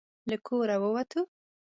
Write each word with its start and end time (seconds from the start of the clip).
له 0.29 0.37
کوره 0.45 0.75
ووتو. 0.81 1.21